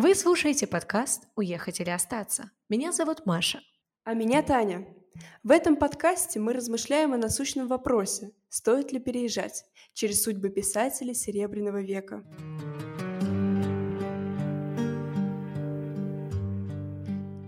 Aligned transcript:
Вы 0.00 0.14
слушаете 0.14 0.68
подкаст 0.68 1.24
«Уехать 1.34 1.80
или 1.80 1.90
остаться». 1.90 2.52
Меня 2.68 2.92
зовут 2.92 3.26
Маша. 3.26 3.60
А 4.04 4.14
меня 4.14 4.44
Таня. 4.44 4.86
В 5.42 5.50
этом 5.50 5.74
подкасте 5.74 6.38
мы 6.38 6.52
размышляем 6.52 7.14
о 7.14 7.16
насущном 7.16 7.66
вопросе, 7.66 8.30
стоит 8.48 8.92
ли 8.92 9.00
переезжать, 9.00 9.64
через 9.94 10.22
судьбы 10.22 10.50
писателей 10.50 11.14
Серебряного 11.14 11.82
века. 11.82 12.22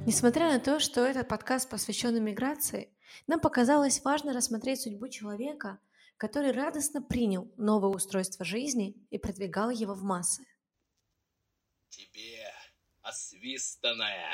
Несмотря 0.05 0.53
на 0.53 0.59
то, 0.59 0.81
что 0.81 1.07
этот 1.07 1.29
подкаст 1.29 1.71
посвящен 1.71 2.19
иммиграции, 2.19 2.93
нам 3.29 3.39
показалось 3.39 4.03
важно 4.03 4.33
рассмотреть 4.33 4.81
судьбу 4.81 5.07
человека, 5.07 5.79
который 6.17 6.51
радостно 6.51 7.01
принял 7.01 7.49
новое 7.57 7.91
устройство 7.91 8.45
жизни 8.45 8.97
и 9.11 9.19
продвигал 9.19 9.71
его 9.71 9.95
в 9.95 10.03
массы. 10.03 10.43
Тебе, 11.91 12.55
освистанная, 13.03 14.33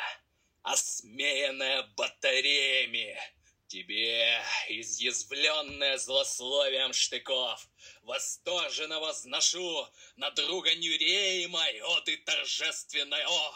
осмеянная 0.62 1.84
батареями, 1.96 3.16
тебе, 3.66 4.38
изъязвленная 4.68 5.96
злословием 5.96 6.92
штыков, 6.92 7.66
восторженно 8.02 9.00
возношу 9.00 9.88
на 10.16 10.30
друга 10.32 10.74
Нюреемой, 10.74 11.80
о 11.80 12.00
ты 12.02 12.18
торжественная, 12.18 13.26
о! 13.26 13.54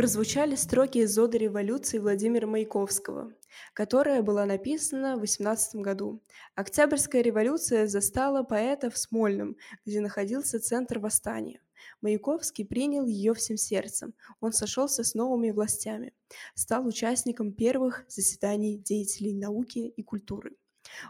прозвучали 0.00 0.54
строки 0.54 0.96
из 0.96 1.18
«Оды 1.18 1.36
революции» 1.36 1.98
Владимира 1.98 2.46
Маяковского, 2.46 3.34
которая 3.74 4.22
была 4.22 4.46
написана 4.46 5.16
в 5.16 5.20
18 5.20 5.76
году. 5.76 6.22
Октябрьская 6.54 7.22
революция 7.22 7.86
застала 7.86 8.42
поэта 8.42 8.90
в 8.90 8.98
Смольном, 8.98 9.56
где 9.84 10.00
находился 10.00 10.60
центр 10.60 10.98
восстания. 10.98 11.60
Маяковский 12.02 12.64
принял 12.64 13.06
ее 13.06 13.34
всем 13.34 13.56
сердцем. 13.56 14.14
Он 14.40 14.52
сошелся 14.52 15.04
с 15.04 15.14
новыми 15.14 15.50
властями, 15.50 16.14
стал 16.54 16.86
участником 16.86 17.52
первых 17.52 18.04
заседаний 18.08 18.78
деятелей 18.78 19.34
науки 19.34 19.78
и 19.78 20.02
культуры. 20.02 20.56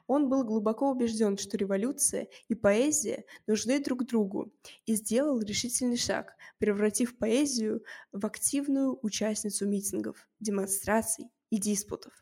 Он 0.07 0.29
был 0.29 0.45
глубоко 0.45 0.91
убежден, 0.91 1.39
что 1.39 1.57
революция 1.57 2.29
и 2.49 2.55
поэзия 2.55 3.25
нужны 3.47 3.83
друг 3.83 4.05
другу, 4.05 4.53
и 4.85 4.95
сделал 4.95 5.41
решительный 5.41 5.97
шаг, 5.97 6.35
превратив 6.59 7.17
поэзию 7.17 7.83
в 8.13 8.27
активную 8.27 8.99
участницу 9.03 9.67
митингов, 9.67 10.29
демонстраций 10.41 11.27
и 11.51 11.59
диспутов. 11.59 12.13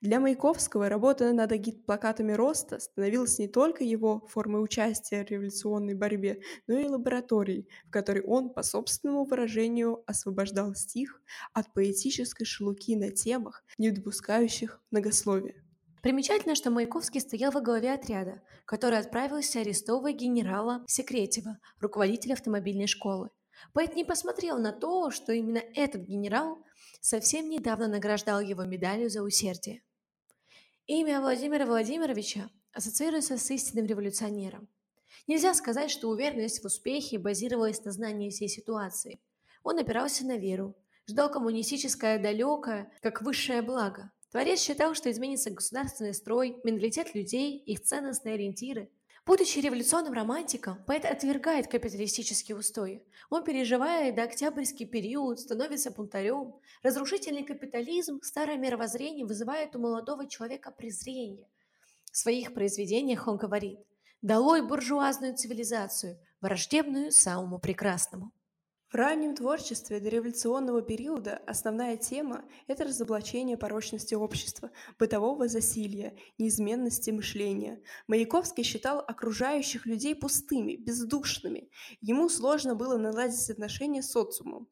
Для 0.00 0.18
Маяковского 0.18 0.88
работа 0.88 1.32
над 1.32 1.52
агит-плакатами 1.52 2.32
роста 2.32 2.80
становилась 2.80 3.38
не 3.38 3.48
только 3.48 3.84
его 3.84 4.26
формой 4.28 4.62
участия 4.62 5.24
в 5.24 5.30
революционной 5.30 5.94
борьбе, 5.94 6.40
но 6.66 6.78
и 6.78 6.86
лабораторией, 6.86 7.68
в 7.86 7.90
которой 7.90 8.22
он, 8.22 8.50
по 8.50 8.62
собственному 8.62 9.24
выражению, 9.24 10.02
освобождал 10.06 10.74
стих 10.74 11.20
от 11.52 11.72
поэтической 11.72 12.44
шелуки 12.46 12.96
на 12.96 13.10
темах, 13.10 13.64
не 13.78 13.90
допускающих 13.90 14.80
многословия. 14.90 15.62
Примечательно, 16.02 16.56
что 16.56 16.70
Маяковский 16.70 17.20
стоял 17.20 17.52
во 17.52 17.60
главе 17.60 17.92
отряда, 17.92 18.42
который 18.64 18.98
отправился 18.98 19.60
арестовывать 19.60 20.16
генерала 20.16 20.84
Секретева, 20.88 21.58
руководителя 21.78 22.32
автомобильной 22.32 22.88
школы. 22.88 23.30
Поэт 23.72 23.94
не 23.94 24.04
посмотрел 24.04 24.58
на 24.58 24.72
то, 24.72 25.10
что 25.10 25.32
именно 25.32 25.62
этот 25.74 26.02
генерал 26.02 26.64
совсем 27.00 27.48
недавно 27.48 27.88
награждал 27.88 28.40
его 28.40 28.64
медалью 28.64 29.10
за 29.10 29.22
усердие. 29.22 29.82
Имя 30.86 31.20
Владимира 31.20 31.66
Владимировича 31.66 32.50
ассоциируется 32.72 33.38
с 33.38 33.50
истинным 33.50 33.86
революционером. 33.86 34.68
Нельзя 35.26 35.54
сказать, 35.54 35.90
что 35.90 36.08
уверенность 36.08 36.62
в 36.62 36.66
успехе 36.66 37.18
базировалась 37.18 37.84
на 37.84 37.92
знании 37.92 38.30
всей 38.30 38.48
ситуации. 38.48 39.20
Он 39.62 39.78
опирался 39.78 40.26
на 40.26 40.36
веру, 40.36 40.74
ждал 41.06 41.30
коммунистическое 41.30 42.18
далекое, 42.18 42.90
как 43.00 43.22
высшее 43.22 43.62
благо– 43.62 44.10
Творец 44.32 44.60
считал, 44.62 44.94
что 44.94 45.10
изменится 45.10 45.50
государственный 45.50 46.14
строй, 46.14 46.56
менталитет 46.64 47.14
людей, 47.14 47.58
их 47.58 47.82
ценностные 47.82 48.34
ориентиры. 48.34 48.90
Будучи 49.24 49.60
революционным 49.60 50.14
романтиком, 50.14 50.82
поэт 50.84 51.04
отвергает 51.04 51.68
капиталистические 51.68 52.56
устои. 52.56 53.04
Он 53.30 53.44
переживает 53.44 54.16
до 54.16 54.24
октябрьский 54.24 54.84
период, 54.84 55.38
становится 55.38 55.92
бунтарем. 55.92 56.56
Разрушительный 56.82 57.44
капитализм, 57.44 58.20
старое 58.22 58.56
мировоззрение 58.56 59.24
вызывает 59.24 59.76
у 59.76 59.78
молодого 59.78 60.28
человека 60.28 60.72
презрение. 60.72 61.46
В 62.10 62.16
своих 62.16 62.52
произведениях 62.52 63.28
он 63.28 63.36
говорит 63.36 63.78
«Долой 64.22 64.66
буржуазную 64.66 65.36
цивилизацию, 65.36 66.18
враждебную 66.40 67.12
самому 67.12 67.60
прекрасному». 67.60 68.32
В 68.92 68.94
раннем 68.94 69.34
творчестве 69.34 70.00
дореволюционного 70.00 70.82
периода 70.82 71.40
основная 71.46 71.96
тема– 71.96 72.44
это 72.66 72.84
разоблачение 72.84 73.56
порочности 73.56 74.14
общества, 74.14 74.70
бытового 74.98 75.48
засилья, 75.48 76.12
неизменности 76.36 77.08
мышления. 77.10 77.80
Маяковский 78.06 78.64
считал 78.64 78.98
окружающих 78.98 79.86
людей 79.86 80.14
пустыми, 80.14 80.76
бездушными. 80.76 81.70
Ему 82.02 82.28
сложно 82.28 82.74
было 82.74 82.98
наладить 82.98 83.48
отношения 83.48 84.02
с 84.02 84.10
социумом. 84.10 84.68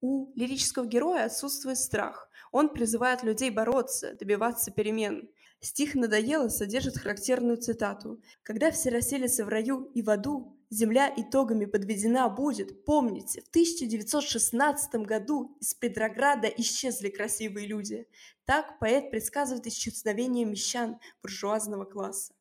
У 0.00 0.32
лирического 0.36 0.86
героя 0.86 1.26
отсутствует 1.26 1.76
страх. 1.76 2.30
Он 2.52 2.70
призывает 2.70 3.22
людей 3.22 3.50
бороться, 3.50 4.14
добиваться 4.14 4.70
перемен. 4.70 5.28
Стих 5.60 5.94
«Надоело» 5.94 6.48
содержит 6.48 6.96
характерную 6.96 7.58
цитату. 7.58 8.22
«Когда 8.42 8.70
все 8.70 8.88
расселятся 8.88 9.44
в 9.44 9.50
раю 9.50 9.90
и 9.92 10.00
в 10.00 10.08
аду, 10.08 10.56
земля 10.70 11.12
итогами 11.14 11.66
подведена 11.66 12.28
будет. 12.28 12.84
Помните, 12.84 13.42
в 13.42 13.48
1916 13.48 14.94
году 15.06 15.56
из 15.60 15.74
Петрограда 15.74 16.48
исчезли 16.48 17.10
красивые 17.10 17.66
люди. 17.66 18.06
Так 18.44 18.78
поэт 18.78 19.10
предсказывает 19.10 19.66
исчезновение 19.66 20.44
мещан 20.44 20.98
буржуазного 21.22 21.84
класса. 21.84 22.32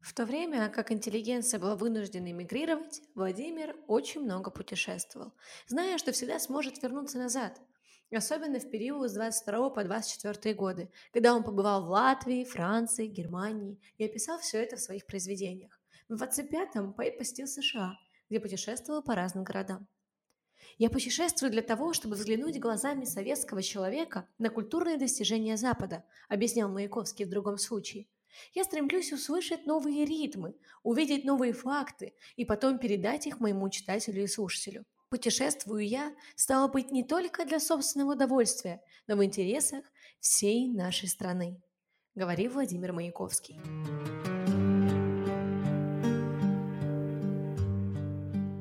В 0.00 0.14
то 0.14 0.24
время, 0.24 0.68
как 0.68 0.90
интеллигенция 0.90 1.60
была 1.60 1.76
вынуждена 1.76 2.30
эмигрировать, 2.30 3.02
Владимир 3.14 3.76
очень 3.86 4.22
много 4.22 4.50
путешествовал, 4.50 5.32
зная, 5.66 5.96
что 5.98 6.12
всегда 6.12 6.38
сможет 6.38 6.82
вернуться 6.82 7.18
назад– 7.18 7.60
Особенно 8.14 8.60
в 8.60 8.68
период 8.68 9.10
с 9.10 9.14
22 9.14 9.70
по 9.70 9.84
24 9.84 10.54
годы, 10.54 10.90
когда 11.12 11.34
он 11.34 11.42
побывал 11.42 11.86
в 11.86 11.88
Латвии, 11.88 12.44
Франции, 12.44 13.06
Германии 13.06 13.80
и 13.96 14.04
описал 14.04 14.38
все 14.38 14.62
это 14.62 14.76
в 14.76 14.80
своих 14.80 15.06
произведениях. 15.06 15.80
В 16.08 16.14
25-м 16.14 16.94
поэт 16.94 17.18
посетил 17.18 17.46
США, 17.46 17.98
где 18.28 18.40
путешествовал 18.40 19.02
по 19.02 19.14
разным 19.14 19.44
городам. 19.44 19.86
Я 20.78 20.90
путешествую 20.90 21.50
для 21.50 21.62
того, 21.62 21.92
чтобы 21.92 22.16
взглянуть 22.16 22.58
глазами 22.58 23.04
советского 23.04 23.62
человека 23.62 24.28
на 24.38 24.50
культурные 24.50 24.96
достижения 24.96 25.56
Запада, 25.56 26.04
объяснял 26.28 26.68
Маяковский 26.68 27.24
в 27.24 27.30
другом 27.30 27.58
случае. 27.58 28.06
Я 28.54 28.64
стремлюсь 28.64 29.12
услышать 29.12 29.66
новые 29.66 30.04
ритмы, 30.04 30.54
увидеть 30.82 31.24
новые 31.24 31.52
факты 31.52 32.14
и 32.36 32.44
потом 32.44 32.78
передать 32.78 33.26
их 33.26 33.40
моему 33.40 33.68
читателю 33.68 34.22
и 34.22 34.26
слушателю. 34.26 34.84
Путешествую 35.10 35.86
я, 35.86 36.14
стало 36.36 36.68
быть, 36.68 36.90
не 36.90 37.04
только 37.04 37.44
для 37.44 37.60
собственного 37.60 38.12
удовольствия, 38.12 38.80
но 39.06 39.16
в 39.16 39.22
интересах 39.22 39.84
всей 40.20 40.72
нашей 40.72 41.08
страны, 41.08 41.60
говорил 42.14 42.52
Владимир 42.52 42.94
Маяковский. 42.94 43.60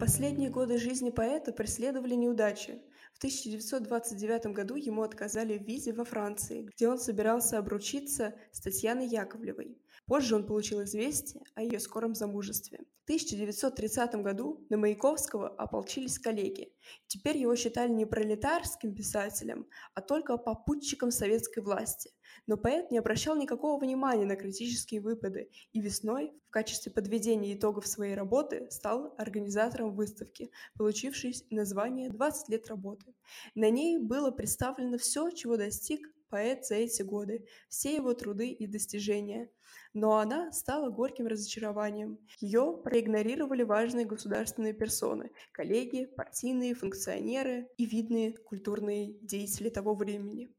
Последние 0.01 0.49
годы 0.49 0.79
жизни 0.79 1.11
поэта 1.11 1.53
преследовали 1.53 2.15
неудачи. 2.15 2.81
В 3.13 3.19
1929 3.19 4.47
году 4.47 4.73
ему 4.73 5.03
отказали 5.03 5.59
в 5.59 5.61
визе 5.61 5.93
во 5.93 6.05
Франции, 6.05 6.67
где 6.75 6.89
он 6.89 6.97
собирался 6.97 7.59
обручиться 7.59 8.33
с 8.51 8.61
Татьяной 8.61 9.05
Яковлевой. 9.05 9.77
Позже 10.11 10.35
он 10.35 10.45
получил 10.45 10.83
известие 10.83 11.41
о 11.55 11.63
ее 11.63 11.79
скором 11.79 12.15
замужестве. 12.15 12.79
В 12.99 13.03
1930 13.05 14.15
году 14.15 14.61
на 14.69 14.75
Маяковского 14.75 15.47
ополчились 15.47 16.19
коллеги. 16.19 16.73
Теперь 17.07 17.37
его 17.37 17.55
считали 17.55 17.93
не 17.93 18.05
пролетарским 18.05 18.93
писателем, 18.93 19.67
а 19.93 20.01
только 20.01 20.35
попутчиком 20.35 21.11
советской 21.11 21.61
власти. 21.61 22.11
Но 22.45 22.57
поэт 22.57 22.91
не 22.91 22.97
обращал 22.97 23.37
никакого 23.37 23.79
внимания 23.79 24.25
на 24.25 24.35
критические 24.35 24.99
выпады 24.99 25.49
и 25.71 25.79
весной 25.79 26.33
в 26.45 26.51
качестве 26.51 26.91
подведения 26.91 27.53
итогов 27.53 27.87
своей 27.87 28.13
работы 28.13 28.69
стал 28.69 29.15
организатором 29.17 29.95
выставки, 29.95 30.51
получившей 30.77 31.35
название 31.51 32.09
«20 32.09 32.33
лет 32.49 32.67
работы». 32.67 33.15
На 33.55 33.69
ней 33.69 33.97
было 33.97 34.31
представлено 34.31 34.97
все, 34.97 35.29
чего 35.29 35.55
достиг 35.55 36.05
поэт 36.27 36.65
за 36.65 36.75
эти 36.75 37.01
годы, 37.01 37.45
все 37.69 37.95
его 37.95 38.13
труды 38.13 38.49
и 38.49 38.67
достижения– 38.67 39.49
но 39.93 40.17
она 40.17 40.51
стала 40.51 40.89
горьким 40.89 41.27
разочарованием. 41.27 42.17
Ее 42.39 42.79
проигнорировали 42.83 43.63
важные 43.63 44.05
государственные 44.05 44.73
персоны, 44.73 45.31
коллеги, 45.51 46.05
партийные 46.05 46.75
функционеры 46.75 47.67
и 47.77 47.85
видные 47.85 48.37
культурные 48.37 49.13
деятели 49.21 49.69
того 49.69 49.95
времени. 49.95 50.53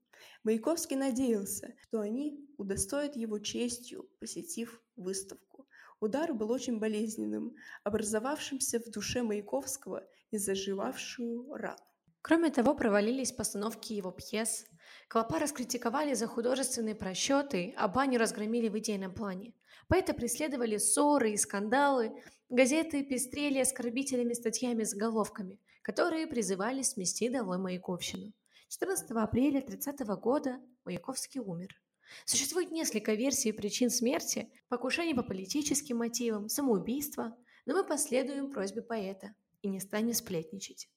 Маяковский 0.45 0.97
надеялся, 0.97 1.75
что 1.83 2.01
они 2.01 2.49
удостоят 2.59 3.17
его 3.17 3.39
честью, 3.39 4.09
посетив 4.21 4.83
выставку. 4.97 5.67
Удар 6.01 6.35
был 6.35 6.51
очень 6.51 6.79
болезненным, 6.79 7.55
образовавшимся 7.85 8.81
в 8.81 8.91
душе 8.91 9.23
Маяковского 9.23 10.05
и 10.33 10.39
заживавшую 10.39 11.55
рану. 11.55 11.79
Кроме 12.23 12.51
того, 12.51 12.75
провалились 12.75 13.33
постановки 13.33 13.93
его 13.93 14.13
пьес. 14.13 14.65
Клопа 15.13 15.39
раскритиковали 15.39 16.15
за 16.15 16.27
художественные 16.27 16.95
просчеты, 16.95 17.75
а 17.77 17.87
баню 17.87 18.19
разгромили 18.19 18.71
в 18.71 18.79
идейном 18.79 19.13
плане. 19.13 19.53
Поэта 19.87 20.15
преследовали 20.15 20.79
ссоры 20.79 21.33
и 21.33 21.37
скандалы, 21.37 22.13
газеты 22.49 23.05
пестрели 23.05 23.59
оскорбителями 23.59 24.33
статьями 24.33 24.85
с 24.85 24.93
заголовками, 24.93 25.61
которые 25.83 26.27
призывали 26.27 26.81
смести 26.81 27.29
долой 27.29 27.59
Маяковщину. 27.59 28.33
14 28.69 29.11
апреля 29.11 29.61
30 29.61 30.01
года 30.19 30.59
Маяковский 30.87 31.41
умер. 31.41 31.79
Существует 32.25 32.71
несколько 32.71 33.13
версий 33.13 33.53
причин 33.53 33.91
смерти, 33.91 34.51
покушение 34.71 35.15
по 35.15 35.23
политическим 35.23 35.99
мотивам, 35.99 36.49
самоубийство, 36.49 37.37
но 37.67 37.75
мы 37.75 37.85
последуем 37.85 38.51
просьбе 38.51 38.81
поэта 38.81 39.35
и 39.61 39.69
не 39.69 39.79
станем 39.79 40.15
сплетничать. 40.15 40.89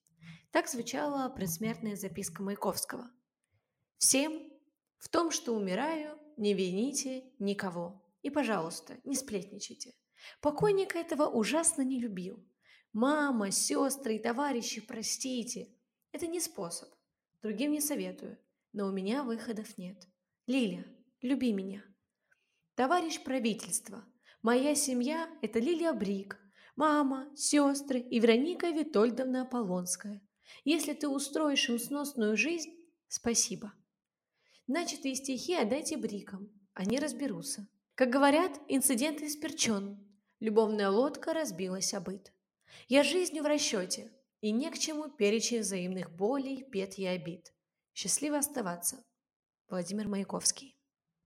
Так 0.52 0.70
звучала 0.70 1.28
предсмертная 1.28 1.98
записка 1.98 2.44
Маяковского. 2.44 3.12
«Всем 3.98 4.52
в 4.98 5.10
том, 5.10 5.30
что 5.30 5.54
умираю, 5.54 6.18
не 6.36 6.54
вините 6.54 7.26
никого. 7.40 8.04
И, 8.24 8.32
пожалуйста, 8.32 8.98
не 9.04 9.16
сплетничайте. 9.16 9.94
Покойник 10.42 10.96
этого 10.96 11.28
ужасно 11.28 11.84
не 11.84 12.00
любил. 12.00 12.44
Мама, 12.92 13.52
сестры 13.52 14.16
и 14.16 14.20
товарищи, 14.20 14.82
простите. 14.82 15.70
Это 16.12 16.26
не 16.26 16.40
способ. 16.40 16.90
Другим 17.44 17.72
не 17.72 17.82
советую. 17.82 18.40
Но 18.74 18.88
у 18.88 18.92
меня 18.92 19.24
выходов 19.24 19.78
нет. 19.78 20.08
Лиля, 20.48 20.86
люби 21.22 21.54
меня. 21.54 21.84
Товарищ 22.74 23.24
правительства, 23.24 24.04
моя 24.42 24.74
семья– 24.76 25.30
это 25.42 25.60
Лилия 25.60 25.94
Брик, 25.94 26.38
мама, 26.76 27.30
сестры 27.36 28.00
и 28.00 28.20
Вероника 28.20 28.70
Витольдовна 28.70 29.44
Аполлонская. 29.44 30.22
Если 30.64 30.94
ты 30.94 31.08
устроишь 31.08 31.70
им 31.70 31.80
сносную 31.80 32.36
жизнь, 32.36 32.76
спасибо. 33.08 33.72
Начатые 34.68 35.14
стихи 35.14 35.54
отдайте 35.54 35.96
Брикам, 35.96 36.52
они 36.74 36.98
разберутся. 36.98 37.68
Как 37.94 38.10
говорят, 38.10 38.60
инцидент 38.68 39.22
исперчен. 39.22 40.04
Любовная 40.40 40.90
лодка 40.90 41.34
разбилась 41.34 41.94
о 41.94 42.02
быт. 42.02 42.34
Я 42.88 43.04
жизнью 43.04 43.44
в 43.44 43.46
расчете, 43.46 44.12
и 44.42 44.52
не 44.52 44.72
к 44.72 44.78
чему 44.78 45.10
перечень 45.10 45.62
взаимных 45.62 46.16
болей, 46.16 46.68
бед 46.70 46.98
и 46.98 47.06
обид. 47.06 47.54
Счастливо 47.94 48.40
оставаться. 48.40 49.04
Владимир 49.70 50.08
Маяковский. 50.08 50.78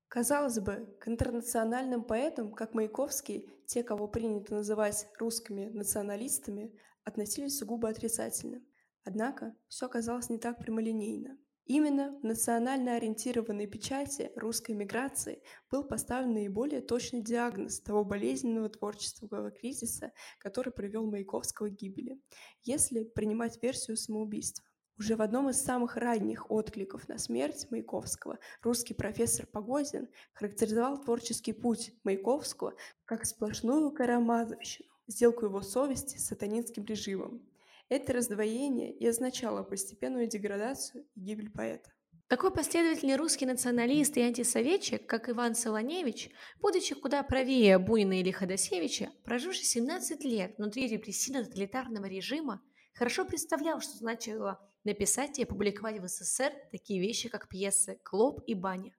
Казалось 0.09 0.59
бы, 0.59 0.97
к 0.99 1.07
интернациональным 1.07 2.03
поэтам, 2.03 2.51
как 2.51 2.73
Маяковский, 2.73 3.49
те, 3.65 3.83
кого 3.83 4.07
принято 4.07 4.53
называть 4.53 5.07
русскими 5.17 5.69
националистами, 5.69 6.77
относились 7.03 7.57
сугубо 7.57 7.89
отрицательно. 7.89 8.61
Однако 9.03 9.55
все 9.69 9.85
оказалось 9.85 10.29
не 10.29 10.39
так 10.39 10.59
прямолинейно. 10.59 11.37
Именно 11.69 12.17
в 12.19 12.23
национально 12.23 12.95
ориентированной 12.95 13.67
печати 13.67 14.31
русской 14.35 14.71
миграции 14.71 15.43
был 15.69 15.83
поставлен 15.83 16.33
наиболее 16.33 16.81
точный 16.81 17.21
диагноз 17.21 17.79
того 17.79 18.03
болезненного 18.03 18.69
творческого 18.69 19.51
кризиса, 19.51 20.11
который 20.39 20.73
привел 20.73 21.05
Маяковского 21.05 21.67
к 21.67 21.75
гибели, 21.75 22.19
если 22.63 23.03
принимать 23.03 23.61
версию 23.61 23.97
самоубийства. 23.97 24.65
Уже 24.97 25.15
в 25.15 25.21
одном 25.21 25.47
из 25.49 25.61
самых 25.61 25.95
ранних 25.95 26.49
откликов 26.49 27.07
на 27.07 27.19
смерть 27.19 27.67
Маяковского 27.69 28.39
русский 28.63 28.95
профессор 28.95 29.45
Погодин 29.45 30.09
характеризовал 30.33 30.99
творческий 30.99 31.53
путь 31.53 31.93
Маяковского 32.03 32.73
как 33.05 33.27
сплошную 33.27 33.91
карамазовщину, 33.91 34.89
сделку 35.05 35.45
его 35.45 35.61
совести 35.61 36.17
с 36.17 36.25
сатанинским 36.25 36.83
режимом, 36.85 37.47
это 37.89 38.13
раздвоение 38.13 38.93
и 38.93 39.05
означало 39.07 39.63
постепенную 39.63 40.27
деградацию 40.27 41.05
и 41.15 41.19
гибель 41.19 41.51
поэта. 41.51 41.91
Такой 42.27 42.51
последовательный 42.53 43.15
русский 43.15 43.47
националист 43.47 44.15
и 44.15 44.21
антисоветчик, 44.21 45.03
как 45.07 45.29
Иван 45.29 45.55
Солоневич, 45.55 46.29
будучи 46.61 46.93
куда 46.93 47.23
правее 47.23 47.79
Бунина 47.79 48.19
или 48.19 48.29
Ходосевича, 48.29 49.09
проживший 49.23 49.65
17 49.65 50.23
лет 50.25 50.53
внутри 50.59 50.87
репрессивно-тоталитарного 50.87 52.07
режима, 52.07 52.61
хорошо 52.93 53.25
представлял, 53.25 53.81
что 53.81 53.97
значило 53.97 54.59
написать 54.83 55.39
и 55.39 55.43
опубликовать 55.43 55.99
в 55.99 56.07
СССР 56.07 56.53
такие 56.71 57.01
вещи, 57.01 57.29
как 57.29 57.49
пьесы 57.49 57.99
«Клоп» 58.03 58.41
и 58.45 58.53
«Баня». 58.53 58.93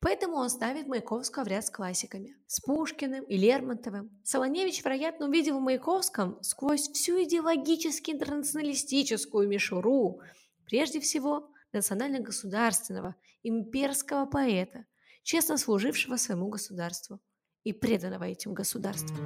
Поэтому 0.00 0.36
он 0.36 0.50
ставит 0.50 0.86
Маяковского 0.86 1.44
в 1.44 1.48
ряд 1.48 1.64
с 1.64 1.70
классиками. 1.70 2.36
С 2.46 2.60
Пушкиным 2.60 3.24
и 3.24 3.36
Лермонтовым. 3.36 4.10
Солоневич, 4.24 4.84
вероятно, 4.84 5.26
увидел 5.26 5.58
в 5.58 5.62
Маяковском 5.62 6.42
сквозь 6.42 6.88
всю 6.90 7.22
идеологически 7.22 8.10
интернационалистическую 8.10 9.48
мишуру, 9.48 10.20
прежде 10.66 11.00
всего, 11.00 11.50
национально-государственного, 11.72 13.16
имперского 13.42 14.26
поэта, 14.26 14.86
честно 15.22 15.58
служившего 15.58 16.16
своему 16.16 16.48
государству 16.48 17.20
и 17.64 17.72
преданного 17.72 18.24
этим 18.24 18.54
государству. 18.54 19.16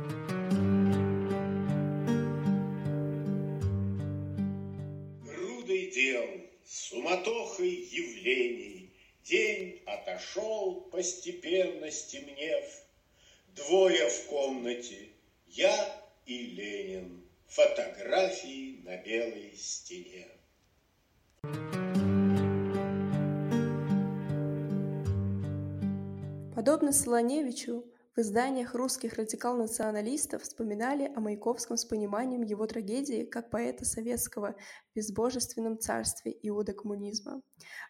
Грудой 5.25 5.91
дел, 5.91 6.25
суматохой 6.65 7.71
явлений, 7.71 8.78
День 9.29 9.83
отошел, 9.85 10.89
постепенно 10.91 11.91
стемнев. 11.91 12.65
Двое 13.55 14.09
в 14.09 14.27
комнате, 14.27 15.11
я 15.49 16.03
и 16.25 16.47
Ленин. 16.47 17.23
Фотографии 17.47 18.81
на 18.85 18.97
белой 18.97 19.53
стене. 19.55 20.29
Подобно 26.55 26.93
Солоневичу, 26.93 27.85
в 28.19 28.21
изданиях 28.21 28.75
русских 28.75 29.15
радикал-националистов 29.15 30.43
вспоминали 30.43 31.09
о 31.15 31.21
Маяковском 31.21 31.77
с 31.77 31.85
пониманием 31.85 32.43
его 32.43 32.67
трагедии 32.67 33.23
как 33.23 33.49
поэта 33.49 33.85
советского 33.85 34.57
в 34.91 34.97
безбожественном 34.97 35.79
царстве 35.79 36.37
иудокоммунизма. 36.43 37.43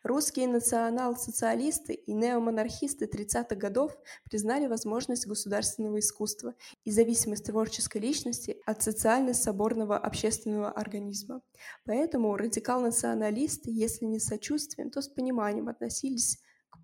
Русские 0.03 0.49
национал-социалисты 0.49 1.95
и 1.95 2.13
неомонархисты 2.13 3.07
30-х 3.07 3.57
годов 3.57 3.97
признали 4.25 4.67
возможность 4.67 5.27
государственного 5.27 5.99
искусства 5.99 6.55
и 6.85 6.91
зависимость 6.91 7.47
творческой 7.47 8.03
личности 8.03 8.61
от 8.67 8.83
социально-соборного 8.83 9.97
общественного 9.97 10.71
организма. 10.71 11.41
Поэтому 11.87 12.37
радикал-националисты, 12.37 13.71
если 13.71 14.05
не 14.05 14.21
с 14.21 14.27
сочувствием, 14.27 14.91
то 14.91 15.01
с 15.01 15.09
пониманием 15.09 15.71
относились 15.71 16.39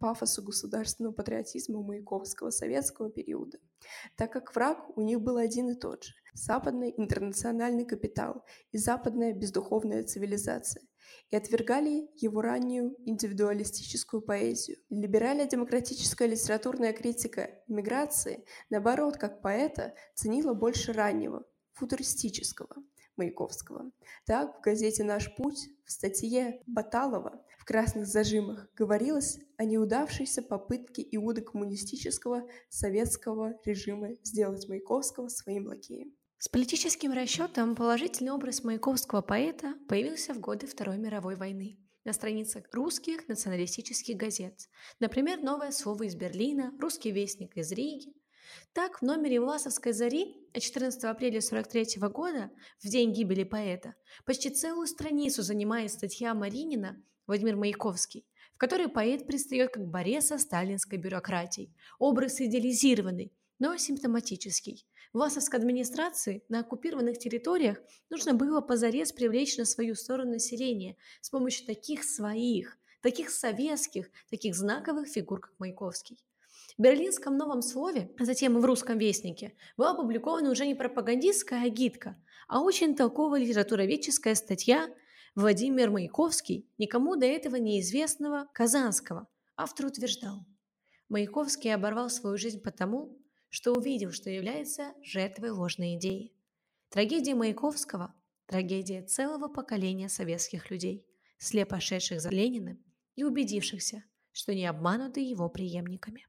пафосу 0.04 0.42
государственного 0.42 1.14
патриотизма 1.14 1.80
Маяковского 1.82 2.50
советского 2.50 3.10
периода, 3.10 3.56
так 4.16 4.30
как 4.30 4.54
враг 4.54 4.78
у 4.98 5.00
них 5.00 5.18
был 5.22 5.38
один 5.38 5.70
и 5.70 5.74
тот 5.74 6.04
же– 6.04 6.12
западный 6.34 6.92
интернациональный 6.94 7.86
капитал 7.86 8.44
и 8.70 8.76
западная 8.76 9.32
бездуховная 9.32 10.02
цивилизация, 10.02 10.82
и 11.30 11.36
отвергали 11.36 12.06
его 12.16 12.42
раннюю 12.42 12.94
индивидуалистическую 13.06 14.20
поэзию. 14.20 14.76
Либеральная 14.90 15.46
демократическая 15.46 16.28
литературная 16.28 16.92
критика 16.92 17.62
иммиграции, 17.66 18.44
наоборот, 18.68 19.16
как 19.16 19.40
поэта, 19.40 19.94
ценила 20.14 20.52
больше 20.52 20.92
раннего, 20.92 21.46
футуристического– 21.72 22.76
Маяковского. 23.16 23.90
Так, 24.26 24.58
в 24.58 24.60
газете 24.60 25.04
«Наш 25.04 25.34
путь» 25.36 25.68
в 25.84 25.92
статье 25.92 26.60
Баталова 26.66 27.44
в 27.64 27.66
«Красных 27.66 28.06
зажимах» 28.06 28.68
говорилось 28.76 29.38
о 29.56 29.64
неудавшейся 29.64 30.42
попытке 30.42 31.02
Иуда 31.12 31.40
коммунистического 31.40 32.46
советского 32.68 33.58
режима 33.64 34.10
сделать 34.22 34.68
Маяковского 34.68 35.28
своим 35.28 35.68
лакеем. 35.68 36.14
С 36.36 36.50
политическим 36.50 37.12
расчетом 37.12 37.74
положительный 37.74 38.32
образ 38.32 38.64
маяковского 38.64 39.22
поэта 39.22 39.76
появился 39.88 40.34
в 40.34 40.40
годы 40.40 40.66
Второй 40.66 40.98
мировой 40.98 41.36
войны 41.36 41.78
на 42.04 42.12
страницах 42.12 42.64
русских 42.70 43.28
националистических 43.28 44.14
газет. 44.14 44.68
Например, 45.00 45.40
«Новое 45.40 45.70
слово 45.70 46.02
из 46.02 46.14
Берлина», 46.16 46.70
«Русский 46.78 47.12
вестник 47.12 47.56
из 47.56 47.72
Риги», 47.72 48.12
так, 48.74 48.98
в 48.98 49.02
номере 49.02 49.40
«Власовской 49.40 49.94
зари» 49.94 50.36
14 50.52 51.04
апреля 51.04 51.40
43 51.40 51.98
года, 52.10 52.50
в 52.82 52.88
день 52.88 53.14
гибели 53.14 53.42
поэта, 53.42 53.94
почти 54.26 54.50
целую 54.50 54.86
страницу 54.86 55.42
занимает 55.42 55.92
статья 55.92 56.34
Маринина 56.34 57.02
Владимир 57.26 57.56
Маяковский, 57.56 58.26
в 58.54 58.58
которой 58.58 58.88
поэт 58.88 59.26
пристает 59.26 59.72
как 59.72 59.86
борец 59.86 60.26
со 60.26 60.38
сталинской 60.38 60.98
бюрократией. 60.98 61.74
Образ 61.98 62.40
идеализированный, 62.40 63.32
но 63.58 63.76
симптоматический. 63.76 64.86
Власовской 65.12 65.60
администрации 65.60 66.42
на 66.48 66.60
оккупированных 66.60 67.18
территориях 67.18 67.78
нужно 68.10 68.34
было 68.34 68.60
позарез 68.60 69.12
привлечь 69.12 69.56
на 69.56 69.64
свою 69.64 69.94
сторону 69.94 70.32
население 70.32 70.96
с 71.20 71.30
помощью 71.30 71.66
таких 71.66 72.02
своих, 72.02 72.76
таких 73.00 73.30
советских, 73.30 74.10
таких 74.28 74.56
знаковых 74.56 75.06
фигур, 75.06 75.40
как 75.40 75.54
Маяковский. 75.58 76.18
В 76.76 76.82
берлинском 76.82 77.36
новом 77.36 77.62
слове, 77.62 78.10
а 78.18 78.24
затем 78.24 78.58
и 78.58 78.60
в 78.60 78.64
русском 78.64 78.98
вестнике, 78.98 79.54
была 79.76 79.92
опубликована 79.92 80.50
уже 80.50 80.66
не 80.66 80.74
пропагандистская 80.74 81.64
агитка, 81.64 82.16
а 82.48 82.60
очень 82.60 82.96
толковая 82.96 83.40
литературоведческая 83.40 84.34
статья 84.34 84.88
Владимир 85.34 85.90
Маяковский, 85.90 86.68
никому 86.78 87.16
до 87.16 87.26
этого 87.26 87.56
неизвестного 87.56 88.48
Казанского. 88.52 89.26
Автор 89.56 89.86
утверждал, 89.86 90.46
Маяковский 91.08 91.74
оборвал 91.74 92.08
свою 92.08 92.38
жизнь 92.38 92.60
потому, 92.60 93.18
что 93.48 93.72
увидел, 93.72 94.12
что 94.12 94.30
является 94.30 94.94
жертвой 95.02 95.50
ложной 95.50 95.96
идеи. 95.96 96.32
Трагедия 96.88 97.34
Маяковского– 97.34 98.14
трагедия 98.46 99.02
целого 99.02 99.48
поколения 99.48 100.08
советских 100.08 100.70
людей, 100.70 101.04
слепо 101.38 101.80
шедших 101.80 102.20
за 102.20 102.30
Лениным 102.30 102.78
и 103.16 103.24
убедившихся, 103.24 104.04
что 104.30 104.54
не 104.54 104.66
обмануты 104.66 105.20
его 105.20 105.48
преемниками. 105.48 106.26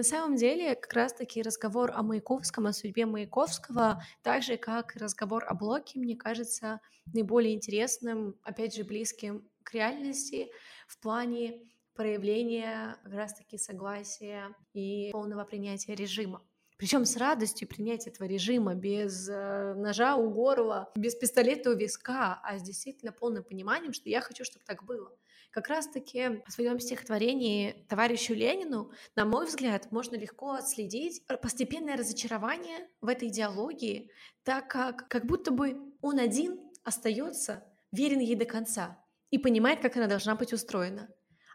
На 0.00 0.04
самом 0.04 0.36
деле, 0.36 0.76
как 0.76 0.94
раз-таки 0.94 1.42
разговор 1.42 1.92
о 1.94 2.02
Маяковском, 2.02 2.66
о 2.66 2.72
судьбе 2.72 3.04
Маяковского, 3.04 4.02
так 4.22 4.42
же, 4.42 4.56
как 4.56 4.94
разговор 4.96 5.44
о 5.46 5.52
Блоке, 5.52 5.98
мне 5.98 6.16
кажется, 6.16 6.80
наиболее 7.12 7.54
интересным, 7.54 8.34
опять 8.42 8.74
же, 8.74 8.82
близким 8.82 9.46
к 9.62 9.74
реальности 9.74 10.50
в 10.88 10.98
плане 11.00 11.68
проявления 11.92 12.96
как 13.02 13.12
раз-таки 13.12 13.58
согласия 13.58 14.56
и 14.72 15.10
полного 15.12 15.44
принятия 15.44 15.94
режима. 15.94 16.42
Причем 16.78 17.04
с 17.04 17.18
радостью 17.18 17.68
принять 17.68 18.06
этого 18.06 18.26
режима, 18.26 18.74
без 18.74 19.28
э, 19.28 19.74
ножа 19.74 20.16
у 20.16 20.30
горла, 20.30 20.90
без 20.96 21.14
пистолета 21.14 21.72
у 21.72 21.76
виска, 21.76 22.40
а 22.42 22.58
с 22.58 22.62
действительно 22.62 23.12
полным 23.12 23.44
пониманием, 23.44 23.92
что 23.92 24.08
я 24.08 24.22
хочу, 24.22 24.46
чтобы 24.46 24.64
так 24.64 24.82
было. 24.82 25.14
Как 25.50 25.68
раз-таки 25.68 26.42
в 26.46 26.52
своем 26.52 26.78
стихотворении 26.78 27.84
товарищу 27.88 28.34
Ленину, 28.34 28.92
на 29.16 29.24
мой 29.24 29.46
взгляд, 29.46 29.90
можно 29.90 30.14
легко 30.14 30.52
отследить 30.52 31.22
постепенное 31.42 31.96
разочарование 31.96 32.88
в 33.00 33.08
этой 33.08 33.28
идеологии, 33.28 34.10
так 34.44 34.68
как 34.68 35.08
как 35.08 35.26
будто 35.26 35.50
бы 35.50 35.76
он 36.02 36.20
один 36.20 36.60
остается 36.84 37.64
верен 37.90 38.20
ей 38.20 38.36
до 38.36 38.44
конца 38.44 39.04
и 39.30 39.38
понимает, 39.38 39.80
как 39.80 39.96
она 39.96 40.06
должна 40.06 40.36
быть 40.36 40.52
устроена. 40.52 41.08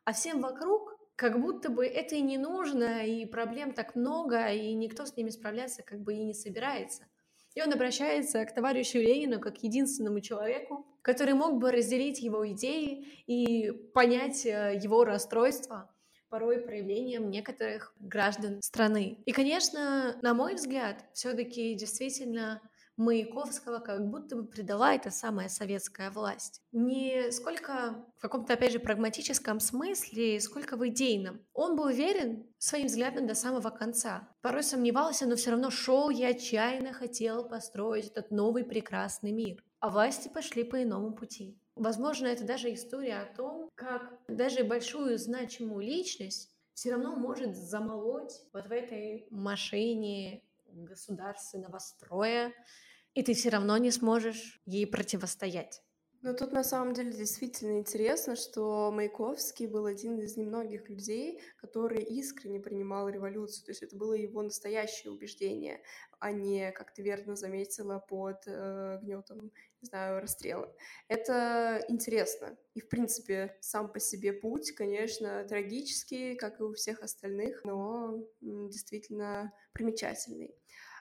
А 0.04 0.12
всем 0.12 0.42
вокруг 0.42 0.94
как 1.16 1.40
будто 1.40 1.70
бы 1.70 1.86
это 1.86 2.16
и 2.16 2.22
не 2.22 2.38
нужно, 2.38 3.06
и 3.06 3.26
проблем 3.26 3.74
так 3.74 3.96
много, 3.96 4.50
и 4.50 4.74
никто 4.74 5.06
с 5.06 5.16
ними 5.16 5.30
справляться 5.30 5.84
как 5.84 6.02
бы 6.02 6.16
и 6.16 6.24
не 6.26 6.34
собирается. 6.34 7.04
И 7.56 7.62
он 7.62 7.74
обращается 7.74 8.46
к 8.46 8.54
товарищу 8.54 9.00
Ленину 9.00 9.40
как 9.40 9.64
единственному 9.64 10.20
человеку, 10.20 10.86
который 11.02 11.34
мог 11.34 11.58
бы 11.58 11.72
разделить 11.72 12.20
его 12.20 12.48
идеи 12.52 13.08
и 13.28 13.72
понять 13.72 14.46
э, 14.46 14.78
его 14.82 15.06
расстройство 15.06 15.90
порой 16.30 16.60
проявлением 16.60 17.30
некоторых 17.30 17.94
граждан 18.00 18.62
страны. 18.62 19.20
И, 19.26 19.32
конечно, 19.32 20.18
на 20.22 20.34
мой 20.34 20.56
взгляд, 20.56 21.06
все-таки 21.14 21.76
действительно 21.76 22.62
Маяковского 22.98 23.80
как 23.80 24.10
будто 24.10 24.36
бы 24.36 24.46
предала 24.46 24.94
эта 24.96 25.12
самая 25.12 25.50
советская 25.50 26.12
власть. 26.12 26.62
Не 26.72 27.32
сколько 27.32 28.06
в 28.18 28.22
каком-то, 28.22 28.54
опять 28.54 28.72
же, 28.72 28.80
прагматическом 28.80 29.60
смысле, 29.60 30.40
сколько 30.40 30.78
в 30.78 30.88
идейном. 30.88 31.42
Он 31.54 31.76
был 31.76 31.86
уверен 31.86 32.48
своим 32.58 32.88
взглядом 32.88 33.28
до 33.28 33.36
самого 33.36 33.70
конца. 33.70 34.30
Порой 34.42 34.64
сомневался, 34.64 35.28
но 35.28 35.36
все 35.36 35.52
равно 35.52 35.70
шел 35.72 36.10
и 36.10 36.24
отчаянно 36.24 36.94
хотел 36.94 37.48
построить 37.48 38.08
этот 38.08 38.32
новый 38.32 38.64
прекрасный 38.64 39.32
мир. 39.32 39.64
А 39.80 39.90
власти 39.90 40.30
пошли 40.30 40.64
по 40.64 40.82
иному 40.82 41.14
пути. 41.14 41.60
Возможно, 41.76 42.28
это 42.28 42.46
даже 42.46 42.74
история 42.74 43.18
о 43.18 43.36
том, 43.36 43.70
как 43.76 44.18
даже 44.30 44.64
большую 44.64 45.18
значимую 45.18 45.86
личность 45.86 46.56
все 46.74 46.92
равно 46.92 47.16
может 47.16 47.56
замолоть 47.56 48.42
вот 48.54 48.68
в 48.68 48.72
этой 48.72 49.28
машине 49.30 50.44
государственного 50.68 51.80
строя, 51.80 52.54
и 53.16 53.24
ты 53.24 53.34
все 53.34 53.50
равно 53.50 53.78
не 53.78 53.92
сможешь 53.92 54.62
ей 54.66 54.86
противостоять. 54.86 55.82
Но 56.26 56.34
тут 56.34 56.54
на 56.54 56.64
самом 56.64 56.96
деле 56.96 57.12
действительно 57.12 57.78
интересно, 57.78 58.36
что 58.36 58.92
Маяковский 58.92 59.68
был 59.68 59.86
один 59.86 60.20
из 60.20 60.38
немногих 60.38 60.90
людей, 60.90 61.40
который 61.58 62.02
искренне 62.02 62.60
принимал 62.60 63.08
революцию. 63.10 63.64
То 63.64 63.72
есть 63.72 63.84
это 63.84 63.96
было 63.96 64.14
его 64.14 64.42
настоящее 64.42 65.14
убеждение, 65.14 65.84
а 66.18 66.32
не, 66.32 66.72
как 66.72 66.96
ты 66.96 67.04
верно 67.04 67.36
заметила, 67.36 68.00
под 68.00 68.42
э, 68.48 68.98
гнетом, 69.04 69.52
не 69.82 69.88
знаю, 69.88 70.20
расстрела. 70.20 70.76
Это 71.10 71.86
интересно. 71.90 72.58
И, 72.74 72.82
в 72.82 72.90
принципе, 72.90 73.56
сам 73.62 73.94
по 73.94 74.00
себе 74.00 74.34
путь, 74.34 74.72
конечно, 74.72 75.46
трагический, 75.48 76.36
как 76.36 76.60
и 76.60 76.64
у 76.64 76.74
всех 76.74 77.04
остальных, 77.04 77.64
но 77.66 78.28
действительно 78.42 79.54
примечательный. 79.74 80.56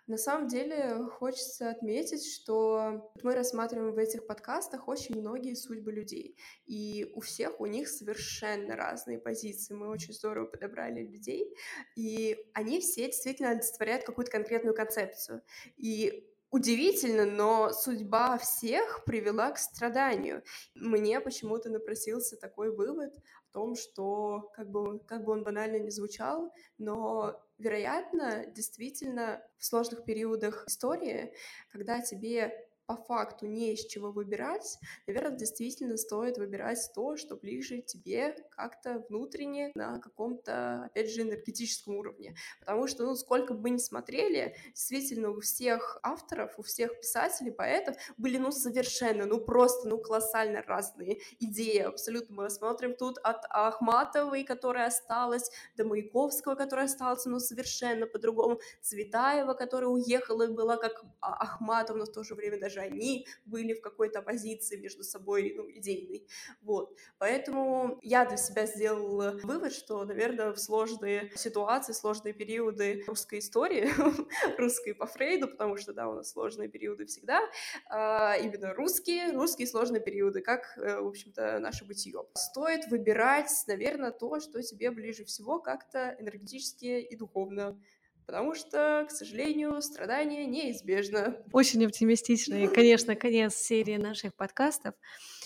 На 0.07 0.19
самом 0.19 0.49
деле 0.49 0.99
хочется 1.19 1.71
отметить, 1.71 2.31
что 2.31 3.11
мы 3.23 3.35
рассматриваем 3.35 3.95
в 3.95 3.99
этих 3.99 4.27
подкастах 4.27 4.87
очень 4.87 5.19
многие 5.19 5.55
судьбы 5.55 5.93
людей, 5.93 6.37
и 6.67 7.11
у 7.15 7.21
всех 7.21 7.59
у 7.59 7.67
них 7.67 7.89
совершенно 7.89 8.77
разные 8.77 9.19
позиции. 9.19 9.73
Мы 9.73 9.89
очень 9.89 10.13
здорово 10.13 10.47
подобрали 10.47 11.01
людей, 11.07 11.57
и 11.97 12.37
они 12.53 12.81
все 12.81 13.07
действительно 13.07 13.51
олицетворяют 13.51 14.05
какую-то 14.05 14.31
конкретную 14.31 14.75
концепцию. 14.75 15.43
И 15.79 16.34
Удивительно, 16.55 17.27
но 17.27 17.73
судьба 17.73 18.39
всех 18.39 19.03
привела 19.05 19.51
к 19.51 19.59
страданию. 19.59 20.45
Мне 20.77 21.21
почему-то 21.21 21.69
напросился 21.69 22.37
такой 22.37 22.71
вывод 22.71 23.13
о 23.17 23.53
том, 23.53 23.75
что, 23.75 24.53
как 24.55 24.71
бы, 24.71 25.01
как 25.01 25.25
бы 25.25 25.33
он 25.33 25.43
банально 25.43 25.81
не 25.81 25.91
звучал, 25.91 26.53
но 26.79 27.43
вероятно, 27.59 28.47
действительно, 28.47 29.43
в 29.59 29.65
сложных 29.65 30.05
периодах 30.05 30.69
истории, 30.69 31.35
когда 31.73 32.01
тебе 32.01 32.69
по 32.87 32.97
факту 32.97 33.47
не 33.47 33.73
из 33.73 33.87
чего 33.87 34.13
выбирать, 34.13 34.79
наверное, 35.07 35.37
действительно 35.37 35.97
стоит 35.97 36.39
выбирать 36.39 36.91
то, 36.95 37.17
что 37.17 37.37
ближе 37.37 37.81
тебе 37.81 38.37
как-то 38.51 39.05
внутренне 39.09 39.73
на 39.75 39.99
каком-то, 39.99 40.85
опять 40.85 41.11
же, 41.11 41.23
энергетическом 41.23 41.97
уровне. 41.97 42.35
Потому 42.61 42.87
что, 42.87 43.05
ну, 43.05 43.15
сколько 43.15 43.55
бы 43.55 43.61
мы 43.61 43.71
ни 43.71 43.79
смотрели, 43.79 44.57
действительно, 44.69 45.31
у 45.31 45.41
всех 45.41 45.99
авторов, 46.03 46.59
у 46.59 46.63
всех 46.63 47.01
писателей, 47.01 47.53
поэтов 47.53 47.97
были, 48.17 48.37
ну, 48.37 48.53
совершенно, 48.53 49.27
ну, 49.27 49.41
просто, 49.41 49.89
ну, 49.89 49.99
колоссально 49.99 50.63
разные 50.63 51.21
идеи. 51.41 51.79
Абсолютно 51.79 52.35
мы 52.35 52.51
смотрим 52.51 52.95
тут 52.95 53.19
от 53.19 53.45
Ахматовой, 53.49 54.45
которая 54.45 54.89
осталась, 54.89 55.51
до 55.77 55.85
Маяковского, 55.85 56.55
которая 56.55 56.87
осталась, 56.87 57.25
но 57.25 57.39
совершенно 57.39 58.07
по-другому. 58.07 58.61
Цветаева, 58.83 59.55
которая 59.55 59.89
уехала 59.89 60.43
и 60.43 60.53
была 60.53 60.77
как 60.77 61.05
Ахматова, 61.21 61.99
но 61.99 62.05
в 62.05 62.13
то 62.13 62.23
же 62.23 62.35
время 62.35 62.61
даже 62.61 62.74
даже 62.75 62.81
они 62.81 63.27
были 63.45 63.75
в 63.75 63.81
какой-то 63.81 64.21
оппозиции 64.21 64.77
между 64.77 65.03
собой, 65.03 65.55
ну, 65.57 65.71
идейной. 65.71 66.27
Вот. 66.63 66.97
Поэтому 67.19 67.99
я 68.03 68.25
для 68.25 68.37
себя 68.37 68.67
сделала 68.67 69.39
вывод, 69.43 69.73
что, 69.73 70.05
наверное, 70.05 70.53
в 70.53 70.59
сложные 70.59 71.31
ситуации, 71.37 71.93
сложные 71.93 72.35
периоды 72.35 73.05
русской 73.07 73.39
истории, 73.39 73.89
русской 74.59 74.95
по 74.95 75.07
Фрейду, 75.07 75.49
потому 75.49 75.77
что, 75.77 75.93
да, 75.93 76.09
у 76.09 76.15
нас 76.15 76.31
сложные 76.31 76.69
периоды 76.69 77.07
всегда, 77.07 77.41
а, 77.89 78.37
именно 78.37 78.75
русские, 78.75 79.33
русские 79.33 79.67
сложные 79.67 80.03
периоды, 80.03 80.41
как, 80.41 80.77
э, 80.77 81.01
в 81.01 81.07
общем-то, 81.07 81.59
наше 81.59 81.85
бытие. 81.85 82.25
Стоит 82.37 82.87
выбирать, 82.89 83.51
наверное, 83.67 84.11
то, 84.11 84.41
что 84.41 84.63
тебе 84.63 84.91
ближе 84.91 85.25
всего 85.25 85.61
как-то 85.61 86.17
энергетически 86.19 87.01
и 87.01 87.17
духовно 87.17 87.79
потому 88.27 88.55
что, 88.55 89.07
к 89.09 89.11
сожалению, 89.11 89.81
страдания 89.83 90.47
неизбежно. 90.47 91.37
Очень 91.53 91.85
оптимистично. 91.85 92.55
И, 92.55 92.67
конечно, 92.67 93.15
конец 93.17 93.55
серии 93.55 93.97
наших 93.97 94.35
подкастов. 94.35 94.95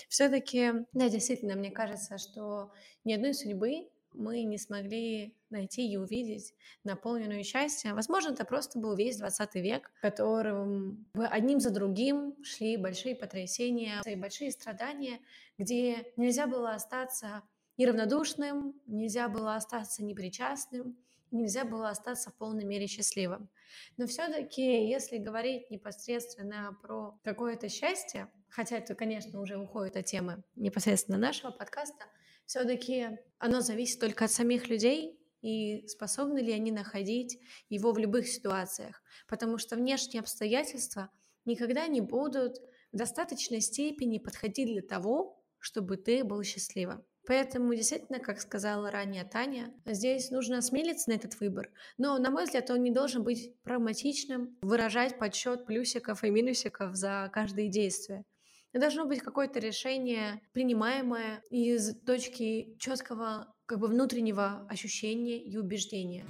Все-таки, 0.07 0.71
да, 0.93 1.09
действительно, 1.09 1.55
мне 1.55 1.71
кажется, 1.71 2.17
что 2.17 2.71
ни 3.03 3.13
одной 3.13 3.33
судьбы 3.33 3.89
мы 4.13 4.43
не 4.43 4.57
смогли 4.57 5.35
найти 5.49 5.87
и 5.87 5.97
увидеть 5.97 6.53
наполненную 6.83 7.43
счастьем. 7.43 7.95
Возможно, 7.95 8.31
это 8.31 8.45
просто 8.45 8.79
был 8.79 8.95
весь 8.95 9.17
20 9.17 9.55
век, 9.55 9.91
в 9.97 10.01
котором 10.01 11.05
одним 11.13 11.59
за 11.59 11.69
другим 11.69 12.35
шли 12.43 12.77
большие 12.77 13.15
потрясения 13.15 14.01
и 14.05 14.15
большие 14.15 14.51
страдания, 14.51 15.19
где 15.57 16.11
нельзя 16.17 16.47
было 16.47 16.71
остаться 16.71 17.43
неравнодушным, 17.77 18.73
нельзя 18.87 19.29
было 19.29 19.55
остаться 19.55 20.03
непричастным, 20.03 20.97
нельзя 21.31 21.65
было 21.65 21.89
остаться 21.89 22.29
в 22.29 22.35
полной 22.35 22.65
мере 22.65 22.87
счастливым. 22.87 23.49
Но 23.97 24.07
все-таки, 24.07 24.87
если 24.87 25.17
говорить 25.17 25.69
непосредственно 25.69 26.77
про 26.81 27.19
какое-то 27.23 27.69
счастье, 27.69 28.29
хотя 28.49 28.77
это, 28.77 28.95
конечно, 28.95 29.39
уже 29.39 29.57
уходит 29.57 29.97
от 29.97 30.05
темы 30.05 30.43
непосредственно 30.55 31.17
нашего 31.17 31.51
подкаста, 31.51 32.05
все-таки 32.45 33.19
оно 33.37 33.61
зависит 33.61 33.99
только 33.99 34.25
от 34.25 34.31
самих 34.31 34.69
людей 34.69 35.19
и 35.41 35.87
способны 35.87 36.39
ли 36.39 36.51
они 36.51 36.71
находить 36.71 37.39
его 37.69 37.91
в 37.91 37.97
любых 37.97 38.27
ситуациях. 38.27 39.01
Потому 39.27 39.57
что 39.57 39.75
внешние 39.75 40.21
обстоятельства 40.21 41.11
никогда 41.45 41.87
не 41.87 42.01
будут 42.01 42.57
в 42.91 42.97
достаточной 42.97 43.61
степени 43.61 44.17
подходить 44.17 44.67
для 44.67 44.81
того, 44.81 45.43
чтобы 45.59 45.97
ты 45.97 46.23
был 46.23 46.43
счастливым. 46.43 47.05
Поэтому 47.29 47.75
действительно, 47.75 48.17
как 48.17 48.41
сказала 48.41 48.89
ранее 48.89 49.23
Таня, 49.23 49.71
здесь 49.85 50.31
нужно 50.31 50.57
осмелиться 50.57 51.11
на 51.11 51.13
этот 51.13 51.39
выбор. 51.39 51.69
Но, 51.99 52.17
на 52.17 52.31
мой 52.31 52.45
взгляд, 52.45 52.71
он 52.71 52.81
не 52.81 52.89
должен 52.89 53.23
быть 53.23 53.53
прагматичным, 53.61 54.57
выражать 54.63 55.19
подсчет 55.19 55.67
плюсиков 55.67 56.23
и 56.23 56.31
минусиков 56.31 56.95
за 56.95 57.29
каждое 57.31 57.67
действие. 57.67 58.25
Это 58.73 58.81
должно 58.81 59.05
быть 59.05 59.19
какое-то 59.19 59.59
решение, 59.59 60.41
принимаемое 60.53 61.43
из 61.51 61.99
точки 61.99 62.75
четкого 62.79 63.53
как 63.67 63.77
бы 63.77 63.89
внутреннего 63.89 64.65
ощущения 64.67 65.37
и 65.37 65.55
убеждения. 65.55 66.25